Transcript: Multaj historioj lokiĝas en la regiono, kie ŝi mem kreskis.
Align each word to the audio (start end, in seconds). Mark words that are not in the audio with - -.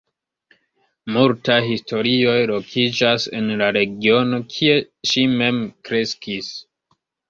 Multaj 1.17 1.57
historioj 1.67 2.35
lokiĝas 2.55 3.29
en 3.43 3.55
la 3.63 3.71
regiono, 3.81 4.43
kie 4.57 4.83
ŝi 5.15 5.31
mem 5.39 5.65
kreskis. 5.89 6.55